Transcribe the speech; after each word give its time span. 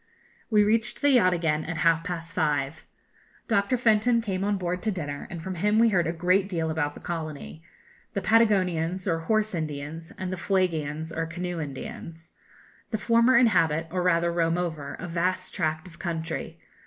We 0.49 0.63
reached 0.63 1.03
the 1.03 1.11
yacht 1.11 1.31
again 1.31 1.63
at 1.63 1.77
half 1.77 2.03
past 2.03 2.33
five. 2.33 2.87
Dr. 3.47 3.77
Fenton 3.77 4.19
came 4.19 4.43
on 4.43 4.57
board 4.57 4.81
to 4.81 4.91
dinner, 4.91 5.27
and 5.29 5.43
from 5.43 5.53
him 5.53 5.77
we 5.77 5.89
heard 5.89 6.07
a 6.07 6.11
great 6.11 6.49
deal 6.49 6.71
about 6.71 6.95
the 6.95 6.99
colony, 6.99 7.61
the 8.15 8.21
Patagonians 8.23 9.07
or 9.07 9.19
Horse 9.19 9.53
Indians, 9.53 10.11
and 10.17 10.33
the 10.33 10.37
Fuegians 10.37 11.15
or 11.15 11.27
Canoe 11.27 11.59
Indians. 11.61 12.31
The 12.89 12.97
former 12.97 13.37
inhabit, 13.37 13.89
or 13.91 14.01
rather 14.01 14.31
roam 14.33 14.57
over, 14.57 14.95
a 14.95 15.07
vast 15.07 15.53
tract 15.53 15.85
of 15.87 15.99
country. 15.99 16.57